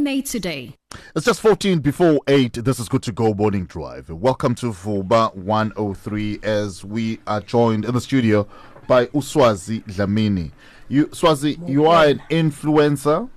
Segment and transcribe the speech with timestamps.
[0.00, 0.74] Nate today.
[1.14, 2.54] It's just 14 before 8.
[2.64, 4.08] This is Good to Go Morning Drive.
[4.08, 8.48] Welcome to Vuma 103 as we are joined in the studio
[8.88, 10.52] by Uswazi Dlamini.
[10.88, 13.28] You, Swazi, you are an influencer.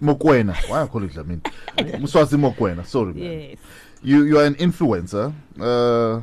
[0.00, 0.54] Mokoena.
[0.68, 1.40] Why I call it Dlamini?
[1.76, 2.84] Uswazi Mokoena.
[2.84, 3.22] Sorry, man.
[3.22, 3.58] Yes.
[4.02, 5.32] You, you are an influencer.
[5.58, 6.22] Uh,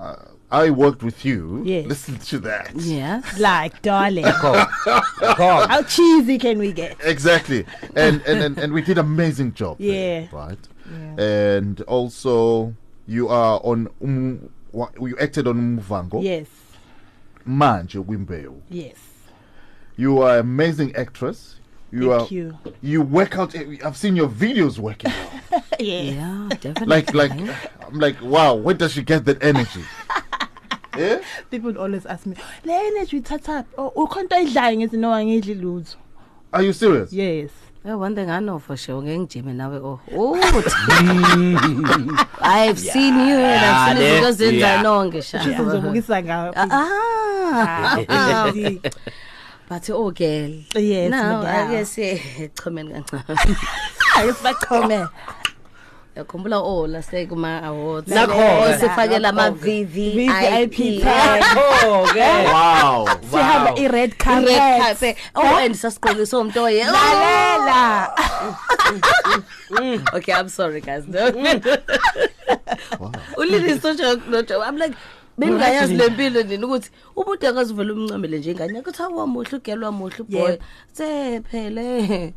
[0.00, 1.62] uh, I worked with you.
[1.64, 1.86] Yes.
[1.86, 2.72] Listen to that.
[2.76, 3.22] Yeah.
[3.38, 4.24] Like, darling.
[4.24, 4.66] Come.
[5.36, 6.96] How cheesy can we get?
[7.04, 7.64] Exactly.
[7.94, 9.78] And, and, and, and we did amazing job.
[9.78, 10.28] there, Yeah.
[10.32, 10.58] right?
[10.92, 11.24] Yeah.
[11.24, 12.74] and also
[13.06, 16.48] you are on um, wa- you acted on Muvhango Yes.
[17.46, 18.96] manje kwimbewu Yes.
[19.96, 21.60] you are an amazing actress
[21.92, 22.58] you Thank are you.
[22.82, 23.54] you work out
[23.84, 25.12] I've seen your videos working
[25.52, 26.14] out Yes.
[26.16, 26.86] Yeah, definitely.
[26.86, 27.30] like like
[27.86, 29.84] I'm like wow where does she get that energy
[30.98, 31.18] yeah
[31.50, 35.96] People always ask me, le energy uthatha oh ukhonto ayidlayo ngithi no angidli lutho.
[36.52, 37.50] are you serious Yes.
[37.82, 40.00] Yeah, one thing I know for sure, ngeke ngijime nawe oh.
[40.12, 40.36] Oh.
[42.42, 44.82] I've seen you and I've seen Yeah, izinto zenza yeah.
[44.82, 45.38] nonke sha.
[45.38, 46.52] Shuthi ngizobukisa ngayo.
[46.56, 47.96] Ah.
[48.08, 48.52] Ah.
[49.70, 50.50] But oh girl.
[50.76, 51.70] Yes, No, ma'am.
[51.72, 53.56] ake sichomeni kancane.
[54.12, 54.32] Hayi
[56.20, 63.88] ngiyakhumbula o oh, lase kuma awards nakho sifakela ama VVIP nakho ke wow sihamba i
[63.88, 65.16] red carpet.
[65.34, 66.84] oh and sasigqokiswe umuntu oye.
[66.84, 66.92] Oh.
[66.92, 68.10] Lalela.
[70.12, 71.06] Okay i'm sorry guys.
[71.06, 71.30] No.
[73.38, 74.94] Ulini so joke no joke i'm like
[75.38, 80.56] bengayazi lempilo nini ukuthi ubude akazivela umncamele njenganye ukuthi awamuhle ugelwa muhle boy
[80.92, 82.34] sephele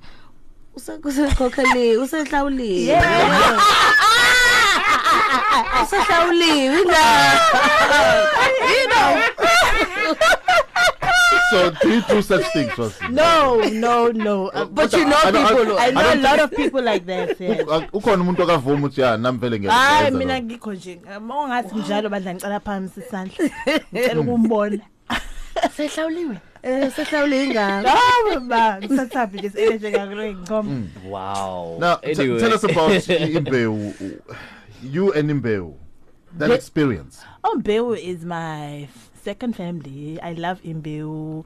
[0.75, 2.99] usekhokheli usehlawuliwe
[5.83, 7.39] usehlawuliwe ingane
[8.73, 9.09] you know
[11.49, 12.95] so do you do such things Swazi?
[13.11, 14.47] No, no, no.
[14.47, 16.81] Uh, but you know I don't- I- people I know a don't lot of people
[16.81, 17.39] like that.
[17.39, 17.61] Yeah.
[17.67, 20.45] Uh, ukhona umuntu okavuma ukuthi ya nami vele ngiya- hayi ngiyenza mina lokho.
[20.45, 23.49] ngikho nje mongathi njalo badla ngicela phambi isandla
[23.93, 24.77] ngicela ukumbona
[25.77, 31.77] sehlawuliwe eh sehlawuliwe ingane hawu ba ngisathabi nje energy ngakule ngicoma Wow.
[31.79, 32.39] now t- Anyway.
[32.39, 33.93] tell us about imbewu
[34.83, 35.75] you and imbewu
[36.37, 37.19] that The- experience
[37.53, 38.87] Imbewu is my
[39.23, 40.19] second family.
[40.23, 41.45] I love Imbewu.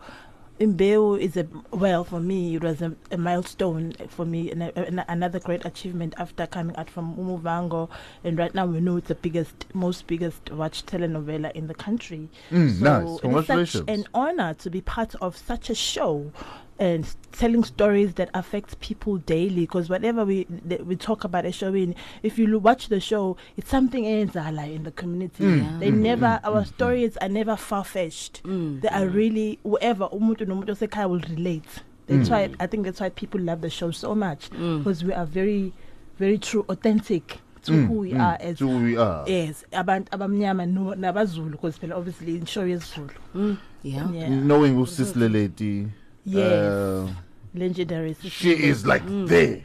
[0.60, 2.56] Imbewu is a well for me.
[2.56, 6.76] It was a, a milestone for me, and a, an- another great achievement after coming
[6.78, 7.90] out from Umuvhango.
[8.24, 12.30] And right now we know it's the biggest, most biggest watch telenovela in the country.
[12.50, 13.20] Mm, nice.
[13.24, 16.32] it is such an honor to be part of such a show
[16.80, 20.46] and telling stories that affect people daily because whatever we
[20.86, 24.84] we talk about a show in if you watch the show it's something enzala in
[24.84, 25.44] the community.
[25.44, 28.44] Mm, they mm, never mm, our mm, stories are never far-fetched.
[28.44, 28.82] Mm.
[28.82, 31.70] they are really whoever umuntu nomuntu osekhaya will relate.
[32.08, 32.32] That's Mm.
[32.32, 34.78] why i think that's why people love the show so much Mm.
[34.80, 35.74] because we are very
[36.18, 39.28] very true authentic to Mm, who we mm, are as to who we are.
[39.28, 43.12] Yes abantu abamnyama no- nabazulu because phela obviously in show yesizulu.
[43.36, 44.30] Mm, yeah.
[44.30, 44.86] Knowing
[45.16, 45.88] Lady
[46.28, 46.74] Yes.
[46.74, 47.08] uh,
[47.56, 49.28] legendary she is like Mm.
[49.28, 49.62] there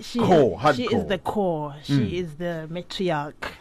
[0.00, 2.12] she, core, she is the core she Mm.
[2.12, 3.52] is the matriarch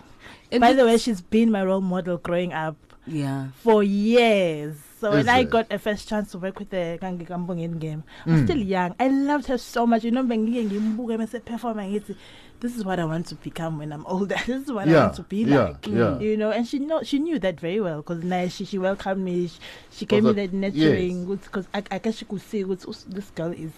[0.51, 2.77] And by the way she's been my role model growing up
[3.07, 5.49] yeah for years so Is when i it?
[5.49, 8.31] got a first chance to work with the Kangi Kambongeni game Mm.
[8.33, 12.15] i'm still young i loved her so much you know bengike ngimbuke mase perform ngithi
[12.59, 14.35] this is what i want to become when i'm older.
[14.45, 15.93] This is what i want to be yeah, like yeah.
[15.93, 16.51] Mm, you know?
[16.51, 19.47] And she know she knew that very well because now she, she welcomed me.
[19.47, 19.59] She,
[19.91, 23.51] she gave me that- nurturing because I, I guess she could see us- this girl
[23.51, 23.71] is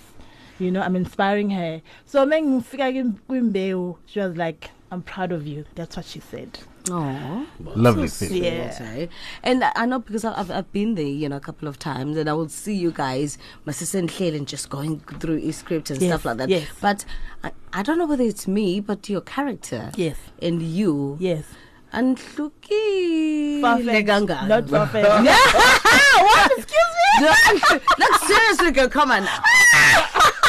[0.60, 0.82] you know?
[0.82, 1.82] I'm inspiring her.
[2.06, 6.60] So kwimbewu she was like i'm proud of you that's what she said
[6.90, 8.70] oh lovely So thing Yeah.
[8.72, 9.10] sweet?
[9.44, 11.78] And I I know because I've- I've I've been there, you know, a couple of
[11.78, 15.40] times, and I will see you guys, my sister and Claire, and just going through
[15.40, 16.48] e script and Yes, stuff like that.
[16.50, 16.68] yes.
[16.80, 17.04] But
[17.44, 21.44] I, I don't know whether it's me, but your character yes and you yes
[21.92, 24.08] and Far-fetched,
[24.48, 25.28] not far-fetched.
[26.28, 26.52] what?
[26.58, 27.10] Excuse me?
[28.02, 29.40] like seriously, girl, come on now.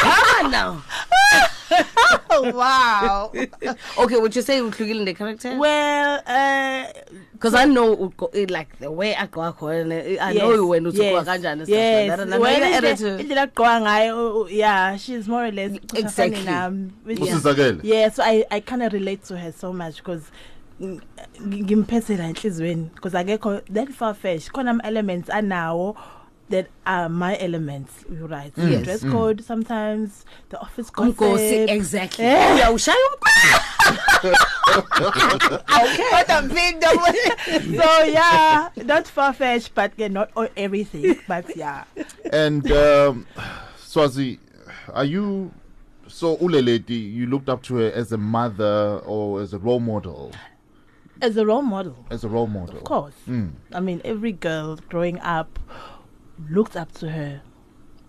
[0.07, 0.71] come on now.
[2.55, 3.33] wow
[3.99, 5.57] Okay, would you say uhlukile the character?
[5.59, 6.85] well uh
[7.33, 9.53] Because I know eh, like the way I go I
[10.35, 12.09] know you when uthi ugoka kanjani and stuff yes.
[12.09, 12.21] like that.
[12.21, 15.99] And I know Well, your indlela agqoka ngayo uh, yeah she's more or less kusafana
[16.01, 16.45] Exactly.
[16.45, 19.97] nami, which is- usizakele yeah so i i kind of relate to her so much
[19.97, 20.31] because
[20.81, 25.97] ngimphethe la enhlizweni because akekho that far fetched khona ama elements anawo
[26.51, 28.71] that are my elements you're right Mm.
[28.73, 28.85] yes.
[28.85, 29.13] dress Mm.
[29.13, 32.25] code sometimes the office Umgosi gossip exactly.
[32.25, 32.95] Uyawushaya
[35.83, 36.13] okay
[37.77, 41.85] so yeah not far fetched but yeah, not all, everything but yeah
[42.33, 43.27] and um,
[43.79, 44.39] Swazi
[44.93, 45.53] are you
[46.09, 50.33] So Uleleti, you looked up to her as a mother or as a role model?
[51.21, 52.79] As a role model, As a role model.
[52.81, 53.13] of course.
[53.29, 53.51] Mm.
[53.75, 55.59] I mean, every girl growing up
[56.51, 57.41] looked up to her.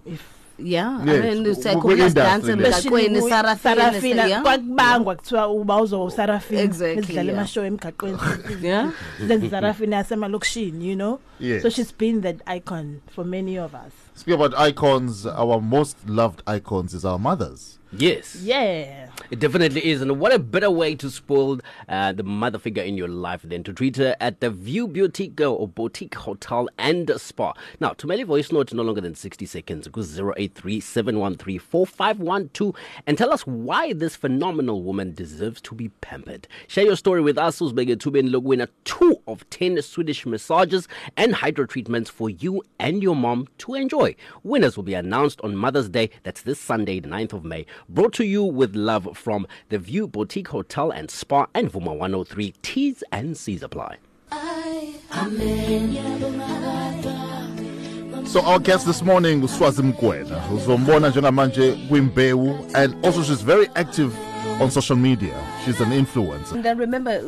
[0.05, 0.21] If
[0.61, 3.05] yeah Yes, I mean w- usakhona w- usidanse industry le.
[3.05, 7.39] emgaqweni Sarafina sarafina yeah kwakubangwa kuthiwa uba uzosarafina Exactly, sidlala yeah.
[7.39, 8.17] amashow emgaqweni
[8.61, 8.91] yeah
[9.27, 11.61] lezi sarafina yasemalokishini you know Yes.
[11.61, 16.41] so she's been that icon for many of us Speaking about icons, our most loved
[16.45, 17.78] icons is our mothers.
[17.91, 18.35] Yes.
[18.43, 20.01] yeah It definitely is.
[20.01, 23.63] And what a better way to spoil uh, the mother figure in your life than
[23.63, 27.53] to treat her at the View Boutique or Boutique Hotel and Spa.
[27.79, 30.01] Now, to mail a voice note no longer than 60 seconds, go
[30.37, 32.75] 083 713 4512
[33.07, 36.47] and tell us why this phenomenal woman deserves to be pampered.
[36.67, 37.59] Share your story with us.
[37.59, 40.87] Uzbege Tuben look winner two of 10 Swedish massages
[41.17, 44.15] and hydro treatments for you and your mom to enjoy.
[44.43, 46.11] Winners will be announced on Mother's Day.
[46.23, 47.65] That's this Sunday, the 9th of May.
[47.87, 52.53] Brought to you with love from the View Boutique Hotel and Spa and Vuma 103
[52.61, 53.97] T's and C's apply.
[58.25, 63.67] So our guest this morning was Swazi Mokoena, uzombona njengamanje kwimbewu and also she's very
[63.75, 64.13] active
[64.59, 65.33] on social media.
[65.63, 66.53] She's an influencer.
[66.53, 67.21] And I remember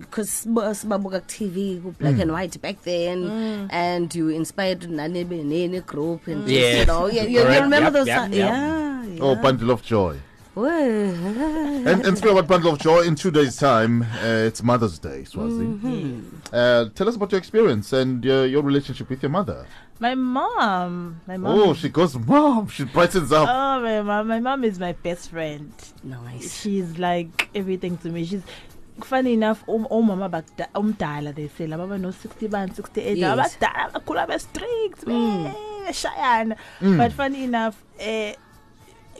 [0.00, 2.20] because Babuga TV black Hmm.
[2.22, 6.78] and white back then, and you inspired Nanebe Nene group and just, Yes.
[6.80, 8.06] you know, you, you, you remember Yep, those?
[8.06, 8.38] yep, yep.
[8.52, 9.20] Yeah, yeah.
[9.22, 10.16] Oh, bundle of joy.
[10.58, 11.14] Well,
[11.90, 15.22] And, and speaking about bundle of joy, in two days' time, uh, it's Mother's Day,
[15.24, 16.20] Swazi.
[16.52, 19.60] Uh, tell us about your experience and uh, your relationship with your mother.
[20.00, 22.66] my mom my mom Oh, she goes, mom.
[22.68, 23.48] She brightens up.
[23.50, 25.72] oh my mom my mom is my best friend
[26.04, 26.60] nice.
[26.60, 28.42] she's like everything to me she's
[29.12, 33.32] funny enough um, omama bakda- umdala they say laba bano 60 bani 68 Yes.
[33.34, 36.54] abadala bakhula be-strict beshayana
[37.00, 38.34] but funny enough eh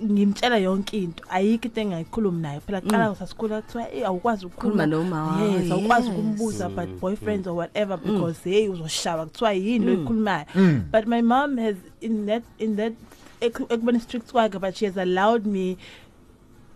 [0.05, 1.25] ngimtshela yonke into.
[1.31, 3.17] Ayikho into engayikhulumi nayo phela qala mm.
[3.17, 6.17] sasikhula kuthiwa "Eh, awukwazi Khuluma noma yes wakho, awukwazi yes.
[6.19, 6.99] ukumbuza about mm.
[7.01, 7.57] boyfriends or mm.
[7.57, 10.45] whatever because hey uzoshawa kuthiwa yini lo ikhulumayo
[10.93, 12.93] but my mom has in that in that
[13.41, 15.77] ek- ekubeni strict kwakhe but she has allowed me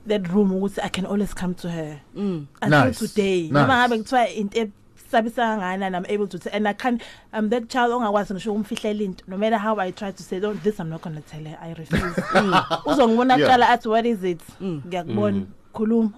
[0.06, 2.00] that room ukuthi i can always come to her.
[2.16, 2.46] Mm.
[2.62, 2.98] until Nice.
[2.98, 3.42] today.
[3.42, 3.52] Nice.
[3.52, 4.68] noma ngabe kuthiwa into
[5.12, 7.00] esabisa kangana i'm able to say and i can
[7.32, 10.62] i'm that child ongakwazi ngisho ukumfihlela into no matter how i try to say don't
[10.62, 12.16] this i'm not going to tell her i refuse.
[12.86, 13.48] Uzongibona Yeah.
[13.48, 14.40] kuqala athi what is it?
[14.60, 15.46] Ngiyakubona.
[15.72, 16.10] Khuluma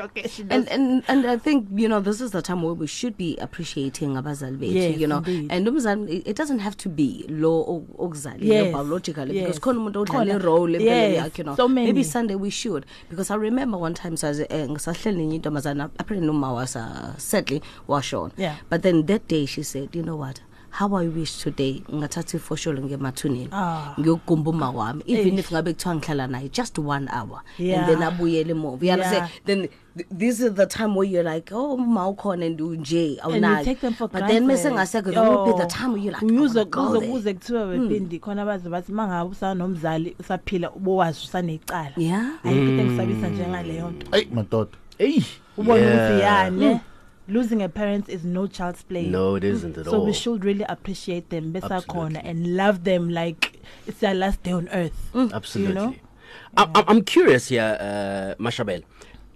[0.00, 2.74] okay she does And, and and I think you know this is the time where
[2.74, 5.52] we should be appreciating abazali bethu Yes, you know indeed.
[5.52, 7.52] and umzali it- it doesn't have to be lo
[7.98, 9.44] okuzalile Yes, biologically yes.
[9.46, 10.34] because khona umuntu odlala Khona.
[10.40, 11.86] irole empilweni yakhe you know so many.
[11.86, 16.26] maybe Sunday we should because I remember one time saze eh, ngisahleli nenye intombazana apparently
[16.26, 16.82] noma wasa
[17.18, 18.56] sadly washona Yeah.
[18.70, 20.40] but then that day she said you know what
[20.74, 23.48] how I wish today ngathatha ifosholo ngemathuneni.
[23.52, 23.94] Ah.
[23.98, 25.02] ngiyogumba uma wami.
[25.06, 27.42] Even if ngabe kuthiwa ngihlala naye just one hour.
[27.58, 27.78] Yeah.
[27.78, 28.82] and then abuyele emuva.
[28.82, 29.30] You understand?
[29.30, 29.40] Yeah.
[29.44, 33.44] then th- this is the time where you're like oh ma ukhona and unje and
[33.44, 36.60] awunayo take them for but then mese ngasekho be the time where you're like uze
[36.60, 41.92] oh, kuze kuthiwa wepindi khona baze bathi mangabe usanomzali usaphila ubowazi usanecala.
[41.96, 42.32] Yeah.
[42.44, 44.16] Ayikho into engisabisa njengaleyo nto.
[44.16, 44.70] Eyi madoda.
[44.98, 45.24] eyi
[45.56, 46.22] ubona ukuthi
[47.28, 50.00] losing a parent is no child's play No, it isn't at so all.
[50.00, 52.30] So we should really appreciate them besakhona Absolutely.
[52.30, 55.68] and love them like it's their last day on earth Absolutely.
[55.68, 55.94] you know?
[56.56, 58.82] I'm, I'm- I'm curious here, uh, Mashabel.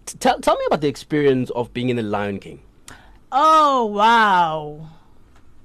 [0.06, 2.60] T- tell, tell me about the experience of being in The Lion King.
[3.32, 4.88] oh wow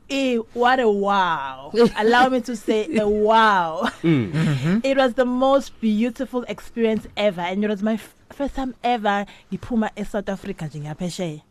[0.09, 1.71] Eh, what a wow.
[1.97, 3.89] Allow me to say a wow.
[4.03, 9.25] It was the most beautiful experience ever and it was my f- first time ever
[9.51, 11.41] ngiphuma eSouth Africa nje ngiyaphesheya.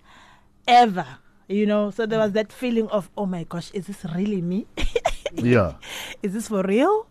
[0.67, 1.07] Ever.
[1.49, 4.67] You know, so there was that feeling of oh my gosh, is this really me?
[5.35, 5.75] Yeah.
[6.23, 7.07] is this for real?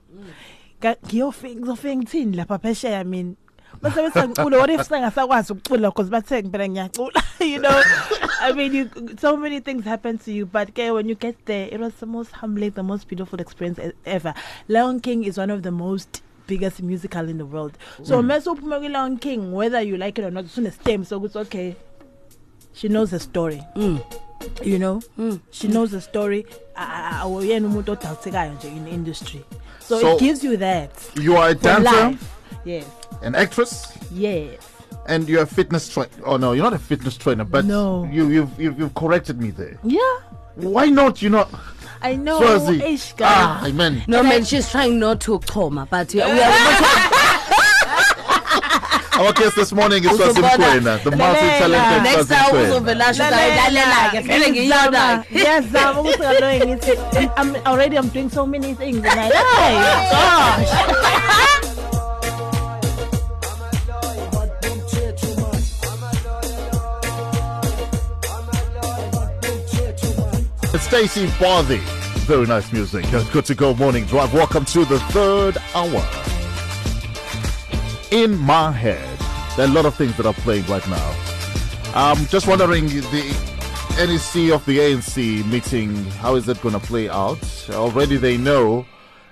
[0.81, 3.38] Ngizofika ngithini lapha phesheya I mean
[3.81, 7.81] bese bese ngicula what if sengasakwazi ukucula because bathe ngempela ngiyacula you know
[8.41, 8.89] I mean you,
[9.20, 12.05] so many things happen to you but ke when you get there it was the
[12.05, 14.34] most humbling the most beautiful experience ever
[14.67, 18.25] Lion King is one of the most biggest musical in the world so mm.
[18.25, 21.36] mase uphuma kwi Lion King whether you like it or not usune stem so it's
[21.36, 21.75] okay
[22.73, 23.61] she knows the story.
[24.63, 25.01] You know?
[25.51, 26.45] She knows the story.
[26.75, 29.41] Awuyena umuntu odawuthekayo nje in the industry.
[29.79, 30.89] So, So- it gives you that
[31.21, 32.23] You are a dancer, life.
[32.65, 32.85] Yes.
[33.21, 34.57] An actress, yes.
[35.07, 36.09] And you're a fitness trainer.
[36.25, 38.07] Oh no, you're not a fitness trainer, but No.
[38.11, 39.77] you, you've, you've you've corrected me there.
[39.83, 39.99] yeah.
[40.55, 41.21] Why not?
[41.21, 41.49] You're not
[42.03, 42.39] i know.
[42.39, 42.81] Swazi.
[42.83, 44.03] ish guys Ah, man.
[44.07, 46.49] no man she's trying not to choma but we are, we are
[49.21, 55.23] Our case this morning is Swazi Mokoena, the multi-talented Next time uzovela udayilalela-ke vele ngiyiyona.
[55.31, 56.91] Ngiyazama ukuthi kaloku ngithi
[57.37, 59.75] I'm already I'm doing so many things and I hey
[60.11, 60.69] gosh.
[70.81, 71.79] Stacy Barthy.
[72.25, 73.05] Very nice music.
[73.31, 74.33] Good to go morning drive.
[74.33, 76.03] Welcome to the third hour.
[78.09, 79.11] In my head
[79.58, 81.15] there are a lot of things that are playing right now.
[81.93, 83.51] I'm just wondering the
[83.98, 87.43] NEC of the ANC meeting, how is it going to play out?
[87.70, 88.86] Already they know.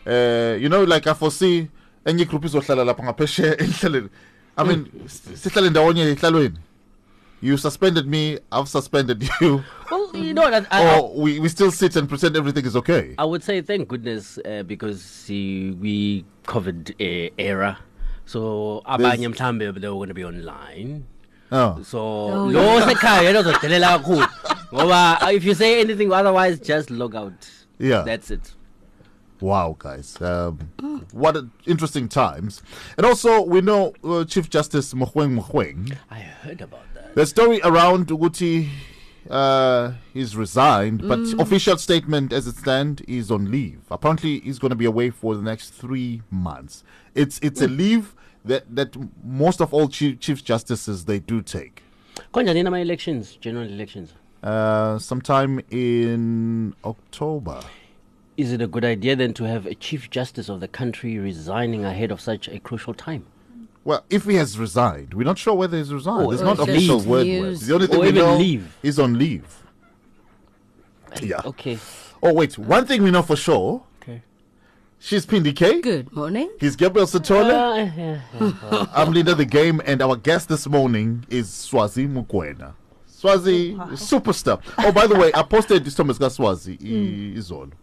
[0.05, 1.69] Uh, you know, like I foresee
[2.05, 4.09] enye group izohlala lapha ngaphesheya enhlaleni.
[4.57, 6.57] I mean, sihlale ndawonye ehlalweni.
[7.41, 9.63] You suspended me, I've suspended you.
[9.89, 10.43] Well, you know?
[10.43, 13.15] I, I, or we, we still sit and pretend everything is okay.
[13.17, 17.79] I would say thank goodness uh, because we covered uh, era.
[18.29, 21.03] So abanye mhlambe they were going to be online.
[21.51, 21.81] Oh.
[21.81, 24.27] So Oh, lo sekhaya uzodelela kakhulu.
[24.71, 27.49] Ngoba uh, if you say anything otherwise just log out.
[27.79, 28.03] Yeah.
[28.03, 28.53] That's it.
[29.41, 30.21] Wow, guys.
[30.21, 30.59] Um,
[31.11, 32.61] what a, interesting times.
[32.97, 35.95] And also, we know uh, Chief Justice Mogoeng Mogoeng.
[36.11, 37.15] I heard about that.
[37.15, 38.69] The story around Uguti
[39.29, 43.81] uh, he's resigned, but official statement as it stands is on leave.
[43.91, 46.83] Apparently, he's going to be away for the next three months.
[47.13, 51.83] It's it's a leave that, that most of all chief, chief justices they do take.
[52.33, 54.13] Konjani nama elections, general elections.
[54.41, 57.61] Uh, sometime in October.
[58.37, 61.83] Is it a good idea then to have a chief justice of the country resigning
[61.83, 63.25] ahead of such a crucial time?
[63.85, 66.25] Well, if he has resigned, we're not sure whether he's resigned.
[66.27, 67.25] Or It's not just official word.
[67.25, 67.61] news.
[67.61, 67.67] word.
[67.67, 68.75] The only thing Or we even know leave.
[68.83, 69.63] is on leave.
[71.21, 71.41] Yeah.
[71.45, 71.79] Okay.
[72.21, 74.21] Oh wait, one thing we know for sure: Okay.
[74.99, 75.81] she's Pindi K.
[75.81, 76.51] Good morning.
[76.59, 77.49] He's Gabriel Satole.
[77.49, 78.85] Uh, yeah, yeah.
[78.93, 82.73] I'm leader of the game, and our guest this morning is Swazi Mokoena.
[83.07, 84.61] Swazi, superstar.
[84.77, 86.85] Oh, by the way, I posted this Thomas Swazi Hmm.
[86.85, 87.73] i- is on.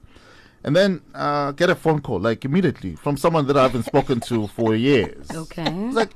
[0.66, 4.18] And then uh, get a phone call, like immediately, from someone that I haven't spoken
[4.22, 5.30] to for years.
[5.30, 5.62] Okay.
[5.64, 6.10] It's like,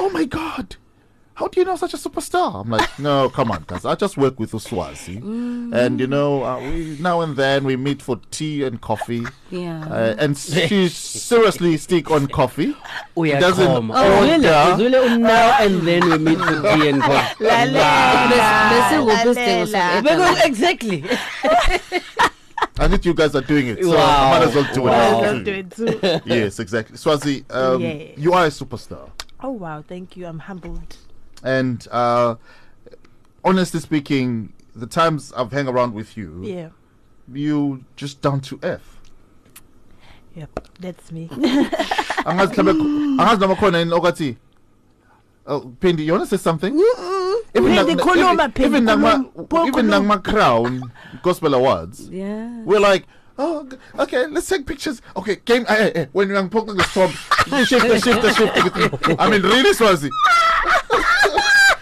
[0.00, 0.74] oh my God,
[1.34, 2.60] how do you know such a superstar?
[2.62, 3.84] I'm like, no, come on, guys.
[3.84, 5.18] I just work with Uswazi.
[5.72, 9.22] And, you know, uh, we now and then we meet for tea and coffee.
[9.52, 9.84] Yeah.
[9.88, 12.74] Uh, and she seriously stick on coffee.
[13.16, 13.40] Uyaqhoma.
[13.40, 15.18] doesn't Oh, really?
[15.18, 17.44] now and then we meet for tea and coffee.
[17.44, 20.02] Bese nguphi isidingo Lalela.
[20.02, 21.04] soku- Because exactly.
[22.78, 23.82] I think you guys are doing it.
[23.82, 23.96] So Wow.
[24.32, 25.18] I might as well do Wow.
[25.20, 25.22] it.
[25.24, 26.20] Don't do it too.
[26.34, 26.96] Yes, exactly.
[26.96, 28.12] Swazi, um, Yeah.
[28.16, 29.10] you are a superstar.
[29.40, 30.26] Oh wow, thank you.
[30.26, 30.96] I'm humbled.
[31.42, 32.36] And uh,
[33.44, 36.68] honestly speaking, the times I've hung around with you, Yeah.
[37.32, 38.96] you just down to earth.
[40.36, 41.28] Yep, that's me.
[41.32, 44.36] i angazi mhlawumbe angazi noma khona yini okathi
[45.50, 46.74] Oh, Pindi, you want to say something?
[47.54, 49.66] Even Pindi, nak- even- Pindi, even nakma- khuluma.
[49.68, 50.18] even Khuluma.
[50.18, 52.08] nakma crown gospel awards.
[52.10, 52.62] Yeah.
[52.64, 53.06] We're like,
[53.38, 55.00] oh, okay, let's take pictures.
[55.16, 55.64] Okay, game.
[55.64, 57.10] Hey, hey, when you're poking the top,
[57.66, 59.20] shift, the shift, the shift.
[59.20, 60.10] I mean, really, Swazi.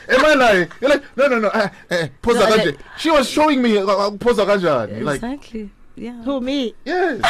[0.09, 0.69] Am I lying?
[0.81, 1.49] You're like, no, no, no.
[1.49, 5.03] Uh, uh, pose No, no, like- She was showing me uh, uh, pose kanjani.
[5.03, 5.71] Like, Exactly.
[5.97, 6.23] Yeah.
[6.23, 6.75] Who me?
[6.85, 7.21] yes,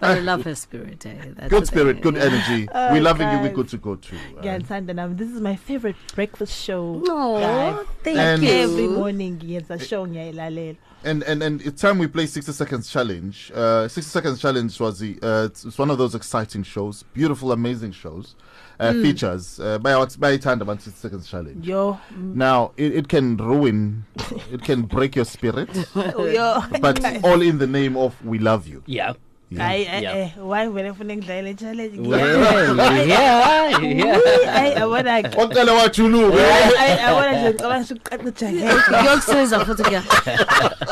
[0.00, 1.04] But I love her spirit.
[1.06, 1.14] Eh?
[1.36, 2.68] That's good spirit, good energy.
[2.74, 3.38] Oh, We're loving you.
[3.40, 4.14] We're good to go to.
[4.16, 5.14] Uh, Ngiyathanda nami.
[5.14, 7.02] This is my favorite breakfast show.
[7.08, 7.88] Aw, live.
[8.04, 8.50] thank And- you.
[8.50, 10.76] Every morning ngiyenza show ngiyayilalela.
[11.04, 14.98] and and and it's time we play 60 seconds challenge uh 60 seconds challenge was
[14.98, 18.34] the uh it's, it's one of those exciting shows beautiful amazing shows
[18.80, 23.36] uh features uh by by time about 60 seconds challenge Yo, now it, it can
[23.36, 24.06] ruin
[24.50, 26.62] it can break your spirit yo.
[26.80, 29.12] but all in the name of we love you Yeah.
[29.56, 30.16] Hayi eh Yeah.
[30.18, 31.98] eh why vele ufuna ngidlale challenge?
[32.08, 32.76] Well,
[33.08, 34.20] yeah, yeah.
[34.52, 35.38] Hayi abona ke.
[35.38, 36.42] waqala wajuluka
[36.78, 38.74] Hayi abona nje ngicabanga ukuthi uqaqa jahela.
[38.82, 40.02] kuyokusiza futhi kuya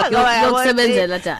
[0.08, 1.38] kuyokusebenzela ta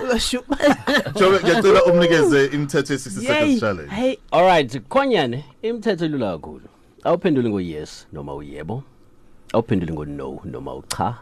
[1.15, 6.69] Jobe, ngiyacela umnikeze imithetho ye 60 seconds challenge Hayi Alright, Kwanyane, imithetho elula kakhulu.
[7.05, 8.83] Awuphenduli ngo yes noma uyebo.
[9.53, 11.15] Awuphenduli ngo no noma ucha.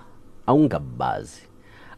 [0.47, 1.41] Awungabazi.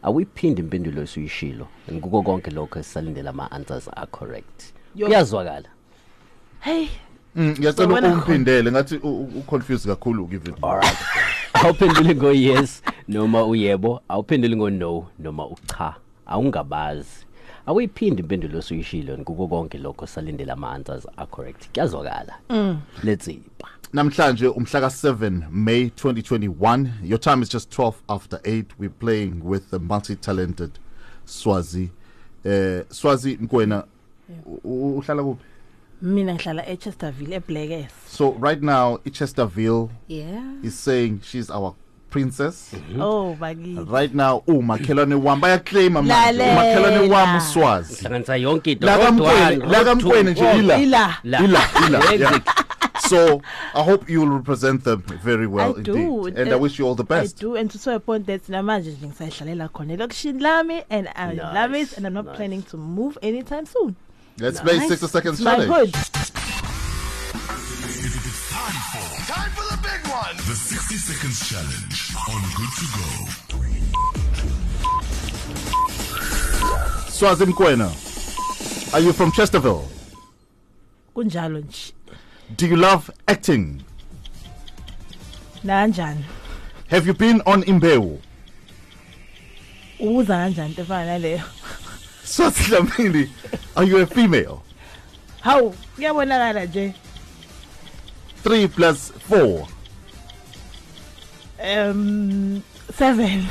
[0.03, 1.67] Awuyiphindi impendulo esuyishilo.
[1.91, 4.63] Ngikuko konke lokho esisalindela ama answers are correct.
[4.95, 5.07] Yo.
[5.07, 5.69] Kuyazwakala.
[6.59, 6.87] hey
[7.35, 10.97] Mm, ngiyacela Wena umphindele ngathi u- u- uconfuse kakhulu give it Alright.
[11.53, 14.01] Awuphenduli ngo yes noma uyebo.
[14.09, 15.95] Awuphenduli ngo no noma ucha.
[16.25, 17.25] Awungabazi.
[17.67, 21.71] Awuyiphindi impendulo osuyishilo kuko konke lokho salindela ama answers acorrect correct.
[21.73, 22.33] Kuyazwakala.
[23.03, 23.41] Let's see.
[23.93, 29.69] namhlanje umhlaka 7 May 2021 your time is just 12 after 8 we're playing with
[29.69, 30.71] the multi-talented
[31.25, 31.89] Swazi
[32.45, 33.83] uh Swazi Mkwena
[34.63, 35.43] uhlala kuphi
[36.01, 37.91] mina ngihlala eChesterville eBlackers.
[38.07, 41.73] so right now iChesterville yeah is saying she's our
[42.17, 43.91] princess Oh bakithi.
[43.91, 46.51] right now umakhelwane wami bayaclaima manje Lalela.
[46.53, 49.31] umakhelwane wami uSwazi hlanganisa yonke into la Kodwa,
[49.85, 51.15] kamkwene la nje ila Ila.
[51.23, 52.39] Ila ila yeah.
[53.07, 53.41] So
[53.75, 55.95] I hope you will represent them very well I do.
[56.27, 56.39] indeed.
[56.39, 57.19] And I Uh, wish you all the best.
[57.19, 57.39] I best.
[57.39, 61.33] do and to so a point that namanje nje ngisayidlalela khona elokishini lami and I
[61.33, 62.35] love it, and I'm not nice.
[62.37, 63.95] planning to move anytime soon.
[64.39, 65.73] Let's make 60 seconds It's my challenge.
[65.73, 65.93] hood.
[69.27, 69.76] Time for the big
[70.17, 70.35] one.
[70.37, 73.09] The 60 seconds challenge on Good to Go.
[77.09, 77.89] Swazi Mokoena,
[78.93, 79.85] are you from Chesterville?
[81.15, 81.93] Kunjalo nje.
[82.55, 83.83] Do you love acting?
[85.63, 86.23] Nanjani?
[86.87, 88.19] Have you been on Imbewu?
[89.99, 91.41] Uza kanjani into efana naleyo?
[92.23, 93.29] Swazi Dlamini,
[93.75, 94.63] are you a female?
[95.43, 96.93] Hawu, kuyabonakala nje.
[98.43, 99.76] 3 plus 4.
[101.59, 102.63] Um
[102.97, 103.43] 7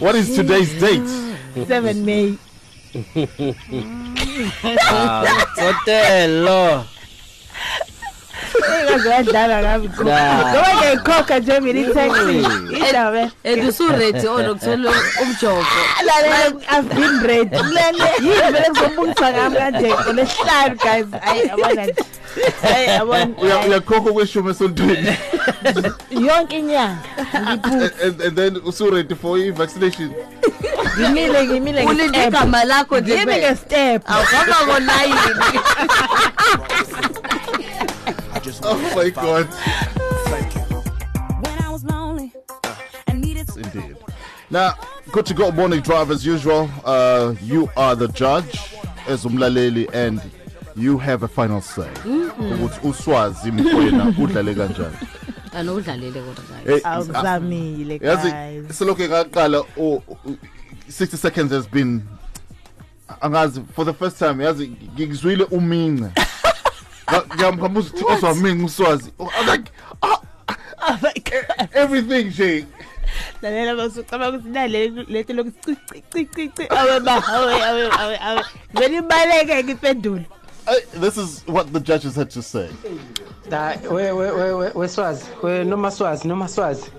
[0.00, 1.06] What is today's date?
[1.68, 2.36] 7 May.
[5.56, 6.84] Hotelo.
[8.80, 9.88] Engaze wadlala ngami.
[10.04, 10.52] Nah.
[10.52, 12.36] Ngoba ngiyikhokha nje mina i-taxi.
[12.86, 13.32] Indaba.
[13.44, 15.64] and usuready onokuthola umjovo
[16.06, 17.56] Lalela I've been ready.
[18.20, 21.06] Yini vele kuzobungisa ngami kanje ngolesihlanu guys.
[21.22, 21.94] Hayi yabona nje.
[22.62, 23.26] Hayi yabona.
[23.26, 25.16] Uya- uyakhokha kweshumi esontweni
[26.10, 26.98] Yonke inyanga.
[27.32, 30.12] And, and, and then usuredi for i-vaccination
[30.98, 32.28] ngimile ngimile ulinde nge-step.
[32.34, 33.50] igama lakho nje Ngimi kuphela.
[33.50, 34.02] nge-step.
[34.10, 35.16] awuhamba ngolayini
[38.62, 39.46] oh my god.
[41.44, 42.32] When I was lonely
[43.08, 43.96] indeed.
[44.50, 44.74] Now
[45.12, 46.70] good to go morning drive as usual.
[46.84, 48.58] Uh, you are the judge
[49.08, 50.20] as umlaleli and
[50.76, 51.90] you have a final say.
[52.04, 54.96] Ukuthi uswazi mokoena udlale kanjani
[55.56, 58.78] anowudlalele kodwa guys Eh, Awuzamile yazi guys.
[58.78, 60.36] selokhu ngaqala u- u-
[60.88, 62.00] 60 seconds has been
[63.20, 66.10] angazi for the first time yazi ngikuzwile umince
[67.34, 69.70] ngiyamkhambuza ukuthi ozwamince uswazi Oh, I'm like
[70.02, 70.18] ah,
[70.88, 71.68] Oh my god.
[71.74, 72.64] everything nje
[73.42, 75.76] Lalela basucabanga ukuthi nale leto lokucici
[76.12, 76.66] cici cici.
[76.70, 78.42] Awe ba awe awe awe awe.
[78.74, 80.26] Vele ibaleke ngiphendule.
[80.68, 82.68] I- this is what the judges had to say.
[83.48, 86.90] Da we we we we- weswazi we noma swazi noma swazi.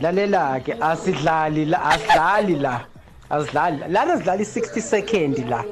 [0.00, 2.80] Lalela ke asidlali la asidlali la
[3.30, 5.64] asidlali lana sidlala i60 second la.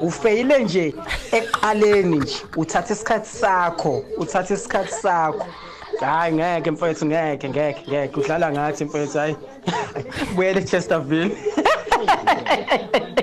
[0.00, 0.94] Ufeyile nje
[1.32, 5.46] eqaleni nje uthatha isikhathi sakho uthatha isikhathi sakho.
[6.00, 8.20] Hayi ngeke mfowethu ngeke ngeke ngeke.
[8.20, 9.36] Udlala ngathi mfowethu hayi.
[10.34, 11.36] Buyele Chesterville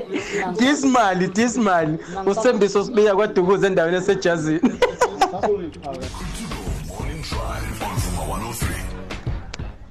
[0.60, 4.60] Dismali dismali usithembiso sibiya kwadukuza endaweni esejazini.
[6.88, 8.90] Morning Drive on Vuma 103.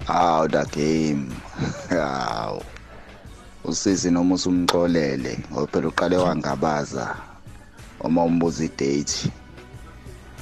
[0.06, 1.26] Hawu da game.
[1.88, 2.62] Hawu.
[3.64, 7.16] Usisi noma usumxolele ngoba phela uqale wangabaza
[8.00, 9.30] uma umbuza idate.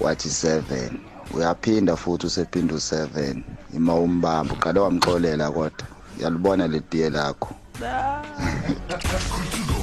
[0.00, 0.90] Wathi 7
[1.34, 3.36] uyaphinda futhi usephinda u7
[3.74, 5.86] ima umbamba uqale wamxolela kodwa.
[6.20, 7.54] Yalibona letiye lakho?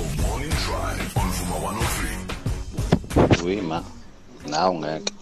[3.43, 3.45] 103.
[3.45, 3.84] uyima
[4.49, 5.13] nawe ngeke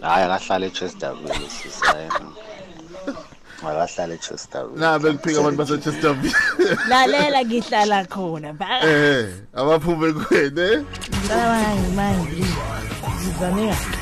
[0.00, 2.30] hayi akahlala echesterville sisayena
[3.62, 6.34] akahlala echesterville na beliphika abantu basechesterville
[6.88, 8.52] Lalela ngihlala khona.
[8.52, 8.66] Ba.
[8.82, 10.84] eh abaphume kwene
[11.28, 12.44] Manje manje.
[13.20, 13.98] Ngizameka.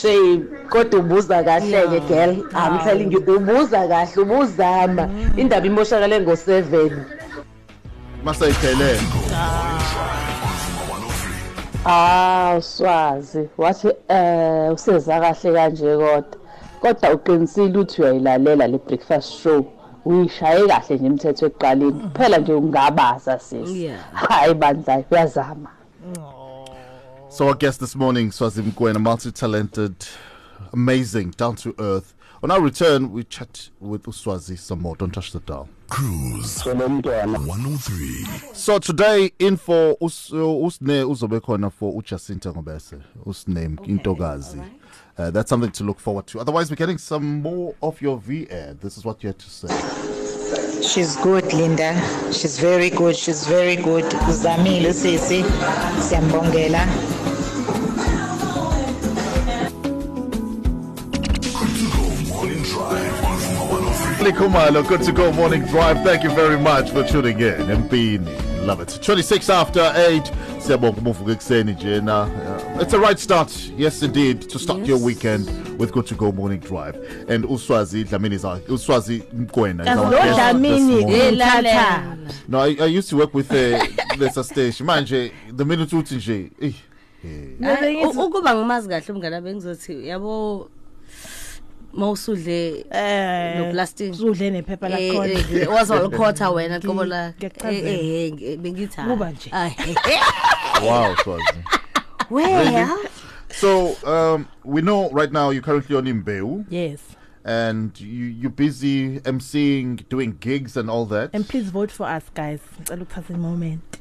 [0.00, 0.38] Shay
[0.70, 6.90] kodwa ubuza kahle ke girl I'm telling you ubuza kahle ubuzama indaba imoshakale ngo7
[8.24, 9.00] masayiphelele
[11.90, 16.24] ah uswazi wathi eh useza kahle kanje kodwa
[16.80, 19.64] kodwa uqinisile ukuthi uyayilalela le breakfast show
[20.04, 24.00] uyishaye kahle nje imithetho ekuqaleni kuphela nje ungabaza sisi Yeah.
[24.12, 25.70] hayi bandla uyazama
[27.30, 29.94] So our guest this morning, Swazi Mokoena, multi-talented,
[30.72, 32.14] amazing, down to earth.
[32.42, 34.96] On our return, we chat with Uswazi some more.
[34.96, 35.68] Don't touch the dial.
[35.88, 38.24] Cruise 103.
[38.52, 44.62] So today, in for us, usne uzobe khona for uJacinta Ngobese, usname Intogazi.
[45.16, 46.40] Uh, that's something to look forward to.
[46.40, 48.74] Otherwise, we're getting some more of your V-air.
[48.74, 49.68] This is what you had to say.
[50.82, 51.94] She's good, Linda.
[52.32, 53.16] She's very good.
[53.16, 54.04] She's very good.
[54.28, 55.42] Uzamile sisi.
[56.08, 56.86] Siyambongela.
[64.32, 64.32] 103.
[64.32, 66.02] Kumalo, good to go morning drive.
[66.04, 67.54] Thank you very much for tuning in.
[67.82, 68.98] Mpini, love it.
[69.02, 70.32] 26 after 8.
[70.58, 71.98] Siyabonga umuvuka ekuseni nje.
[71.98, 76.32] Uh, It's a right start, yes indeed, to start your weekend with Good to Go
[76.32, 76.96] Morning Drive.
[77.28, 81.20] And Uswazi Dlamini is our, Uswazi Mokoena is Kazi our guest this Dlamini morning.
[81.20, 81.62] Eh, ngithatha.
[81.62, 82.16] lalela.
[82.48, 83.56] No, I, I used to work with uh,
[84.18, 84.86] Lesa Station.
[84.86, 86.72] Manje, the minute uthi nje, eh,
[87.62, 90.68] Hayi, u- ukuba ngimazi kahle umngane bengizothi yabo
[91.92, 95.32] mawusudle Eh, no plastic usudle nephepha Eh, lakhona.
[95.62, 97.88] eh, wazolikhotha wena qobo Ngi- la ngiyakuchazela.
[97.90, 99.08] eh eh bengithi hayi.
[99.10, 99.50] Kuba nje.
[99.50, 99.74] Hayi.
[100.82, 101.64] Wow, Swazi.
[102.30, 102.98] well
[103.50, 107.00] So um, we know right now you're currently on Imbewu Yes.
[107.44, 111.30] and you, you're busy emceeing, doing gigs and all that.
[111.34, 112.60] And please vote for us, guys.
[112.80, 113.98] Ngicela ukuthatha a moment.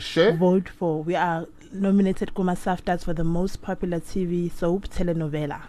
[0.00, 0.32] Share.
[0.32, 1.02] Vote for.
[1.04, 5.60] We are nominated Kuma SAFTAs for the most popular TV soap telenovela.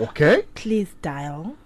[0.00, 0.44] Okay.
[0.54, 1.56] Please dial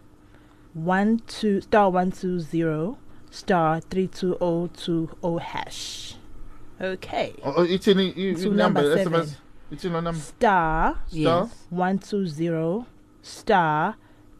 [0.73, 2.99] one two star one two zero
[3.31, 6.17] star three two oh two oh hash.
[6.81, 7.35] Okay.
[7.45, 9.21] Oh, oh, it's in To you number number, seven.
[9.23, 9.37] SMS.
[9.71, 10.15] It's in number.
[10.15, 11.49] Star Star?
[11.71, 12.87] one two zero
[13.23, 13.97] star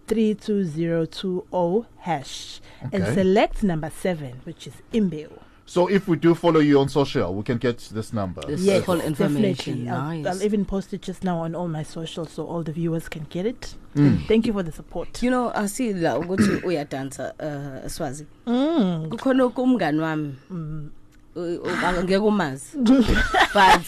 [0.09, 2.61] three two zero two oh hash
[2.93, 5.39] and select number seven, which is Imbewu.
[5.75, 8.43] So if we do follow you on social, we can get this number.
[8.49, 9.85] Yes, full information.
[9.85, 9.91] Definitely.
[9.91, 10.27] I'll, Nice.
[10.37, 13.27] I'll even post it just now on all my socials so all the viewers can
[13.29, 13.75] get it.
[13.97, 14.25] Mm.
[14.29, 15.21] Thank you for the support.
[15.23, 19.09] you know asi la ukuthi uyadansa uh Swazi Mm.
[19.11, 22.79] kukhona kumngani wami u- u- angeke umazi
[23.55, 23.83] but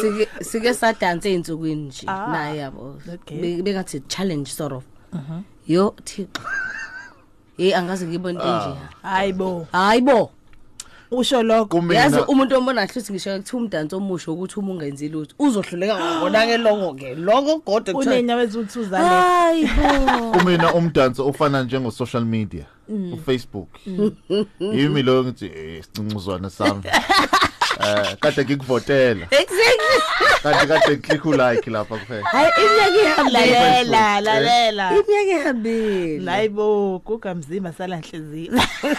[0.00, 3.40] sike sike sadansa einsukwini nje Ah, naye yabo okay.
[3.40, 4.84] Be- bengathi challenge sort of
[5.66, 6.40] yo thixo
[7.56, 9.66] hey angaze ngibone nje Hayibo.
[9.72, 10.30] hayibo
[11.16, 11.92] Usho lokho.
[11.92, 16.56] yazi umuntu ombona hluthi ngisho kuthiwa umdanso omusha ukuthi uma ungenzi lutho uzohluleka ngokona ke
[16.58, 19.08] lokho ke lokho kodwa kuthiwa Unenyawo ezuthuzane.
[19.08, 22.66] hayibo kumina umdanso ofana njengo social media,
[23.12, 23.68] uFacebook.
[24.60, 26.82] Yimi lo ngithi eh, sincuzwana sami.
[27.80, 29.26] Eh kade ngikuvotela.
[29.30, 30.00] exactly
[30.42, 32.22] Kanti kade ngiclick ulike lapha kuphela.
[32.26, 34.90] hayi iminyaka ihambile Lalela, lalela.
[34.90, 38.52] iminyaka ihambile Hayibo, kuka mzimba sala nhliziyo.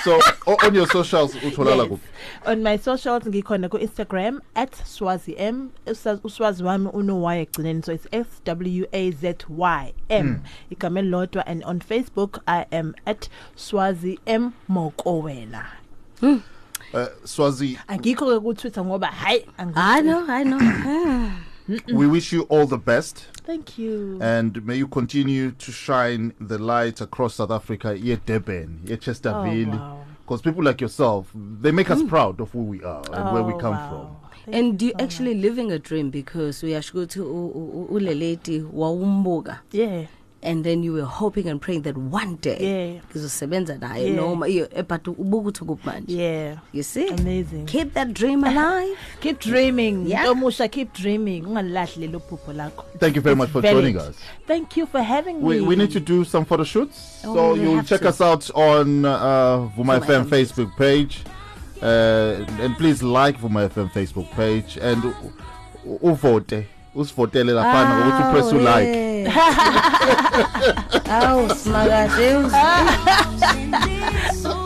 [0.03, 1.87] So o- on your socials utholala Yes.
[1.89, 2.07] kuphi?
[2.45, 4.41] On my socials ngikhona ku Instagram
[4.85, 5.69] @swazim.
[5.87, 10.41] Usa- Uswazi wami uno y egcineni so it's S W A Z Y M.
[10.71, 12.93] Igama elilodwa and on Facebook I am
[13.55, 15.65] @swazi m mokowena.
[16.93, 19.45] Uh, Swazi, Angikho ke ku Twitter ngoba hayi
[19.75, 21.31] i know i know Ah.
[21.93, 23.25] we wish you all the best.
[23.45, 24.17] Thank you.
[24.21, 29.73] and may you continue to shine the light across South Africa, here Durban, yeah, Chesterville.
[29.73, 30.01] Oh, wow.
[30.25, 33.53] Because people like yourself, they make us proud of who we are and where we
[33.53, 34.17] Oh, come wow.
[34.45, 38.61] Thank and you're so actually living a dream because we ukuthi u- to u- uleleti
[38.73, 39.59] wawumbuka.
[39.71, 40.05] Yeah.
[40.45, 43.01] And then you were hoping and praying that one day Yeah.
[43.11, 44.15] ngizosebenza naye Yeah.
[44.15, 46.57] noma iyo eh, but ubuka ukuthi kuphi Yeah.
[46.73, 47.65] you see Amazing.
[47.65, 50.07] keep that dream alive Keep dreaming.
[50.07, 50.23] Yeah.
[50.25, 51.41] Ntomusha keep dreaming.
[51.45, 52.83] Ungalahli lelo phupho lakho.
[52.99, 53.75] Thank you very much for valid.
[53.83, 54.15] joining us.
[54.47, 55.67] Thank you for having We, me.
[55.67, 57.21] we need to do some photo shoots.
[57.25, 58.09] Oh, so we you'll check to.
[58.09, 60.29] us out on uh, Vuma Vuma FM FM.
[60.29, 61.23] Facebook page.
[61.81, 65.13] Uh, and please like Vuma FM Facebook page and u-
[65.85, 66.65] u- uvote.
[66.95, 69.05] Usivotele lapha ngokuthi press u like.
[71.21, 72.49] awu simakahle